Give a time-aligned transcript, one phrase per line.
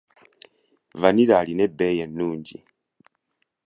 [1.01, 2.57] Vanilla alina ebbeeyi ennungi.